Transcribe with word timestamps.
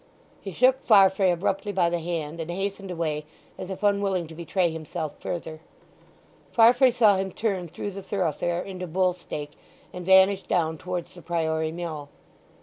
He 0.41 0.51
shook 0.51 0.81
Farfrae 0.81 1.29
abruptly 1.29 1.71
by 1.71 1.87
the 1.91 1.99
hand, 1.99 2.39
and 2.39 2.49
hastened 2.49 2.89
away 2.89 3.23
as 3.55 3.69
if 3.69 3.83
unwilling 3.83 4.25
to 4.29 4.33
betray 4.33 4.71
himself 4.71 5.13
further. 5.19 5.59
Farfrae 6.51 6.89
saw 6.89 7.17
him 7.17 7.31
turn 7.31 7.67
through 7.67 7.91
the 7.91 8.01
thoroughfare 8.01 8.63
into 8.63 8.87
Bull 8.87 9.13
Stake 9.13 9.51
and 9.93 10.03
vanish 10.03 10.41
down 10.41 10.79
towards 10.79 11.13
the 11.13 11.21
Priory 11.21 11.71
Mill. 11.71 12.09